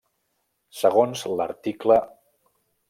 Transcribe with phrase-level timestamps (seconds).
[0.79, 2.03] Segons l'article.